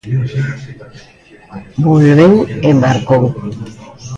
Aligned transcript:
Volveu 1.85 2.31
e 2.69 2.69
marcou. 2.83 3.23